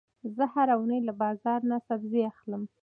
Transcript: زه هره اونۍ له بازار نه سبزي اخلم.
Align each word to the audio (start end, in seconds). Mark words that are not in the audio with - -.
زه 0.35 0.43
هره 0.53 0.73
اونۍ 0.77 0.99
له 1.07 1.13
بازار 1.21 1.59
نه 1.69 1.77
سبزي 1.87 2.21
اخلم. 2.31 2.61